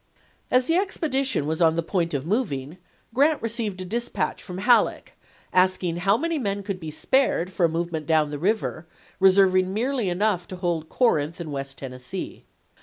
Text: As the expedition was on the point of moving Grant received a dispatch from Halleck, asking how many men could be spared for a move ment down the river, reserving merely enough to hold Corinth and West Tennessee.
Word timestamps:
As 0.49 0.65
the 0.65 0.77
expedition 0.77 1.45
was 1.45 1.61
on 1.61 1.75
the 1.75 1.83
point 1.83 2.15
of 2.15 2.25
moving 2.25 2.79
Grant 3.13 3.39
received 3.39 3.81
a 3.81 3.85
dispatch 3.85 4.41
from 4.41 4.57
Halleck, 4.57 5.13
asking 5.53 5.97
how 5.97 6.17
many 6.17 6.39
men 6.39 6.63
could 6.63 6.79
be 6.79 6.89
spared 6.89 7.51
for 7.51 7.67
a 7.67 7.69
move 7.69 7.91
ment 7.91 8.07
down 8.07 8.31
the 8.31 8.39
river, 8.39 8.87
reserving 9.19 9.71
merely 9.71 10.09
enough 10.09 10.47
to 10.47 10.55
hold 10.55 10.89
Corinth 10.89 11.39
and 11.39 11.51
West 11.51 11.77
Tennessee. 11.77 12.45